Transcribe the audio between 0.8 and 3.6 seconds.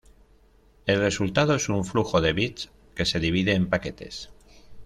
El resultado es un flujo de bits que se divide